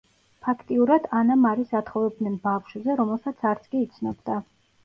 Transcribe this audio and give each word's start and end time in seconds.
ფაქტიურად 0.45 1.05
ანა 1.17 1.37
მარის 1.43 1.75
ათხოვებდნენ 1.81 2.39
ბავშვზე, 2.47 2.97
რომელსაც 3.03 3.47
არც 3.51 3.73
კი 3.75 3.87
იცნობდა. 3.89 4.41